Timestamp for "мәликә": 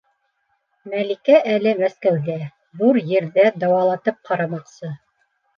0.93-1.35